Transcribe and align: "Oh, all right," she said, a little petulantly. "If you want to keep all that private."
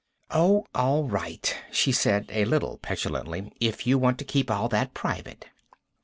"Oh, 0.31 0.65
all 0.73 1.03
right," 1.03 1.55
she 1.71 1.91
said, 1.91 2.25
a 2.31 2.45
little 2.45 2.79
petulantly. 2.81 3.53
"If 3.59 3.85
you 3.85 3.99
want 3.99 4.17
to 4.17 4.25
keep 4.25 4.49
all 4.49 4.67
that 4.69 4.95
private." 4.95 5.45